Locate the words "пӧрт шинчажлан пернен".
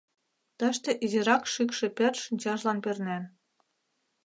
1.97-3.23